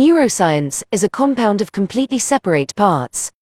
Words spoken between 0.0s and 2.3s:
Neuroscience is a compound of completely